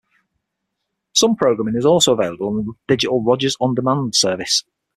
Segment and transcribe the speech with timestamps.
[1.13, 4.63] Some programming is also available on the digital "Rogers On Demand" service.